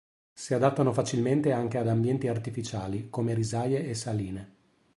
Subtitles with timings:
[0.33, 4.53] Si adattano facilmente anche ad ambienti artificiali, come risaie e saline.